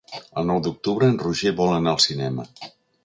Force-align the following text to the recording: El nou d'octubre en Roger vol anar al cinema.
El 0.41 0.47
nou 0.51 0.61
d'octubre 0.67 1.09
en 1.13 1.19
Roger 1.25 1.53
vol 1.63 1.75
anar 1.75 1.93
al 1.97 2.03
cinema. 2.07 2.51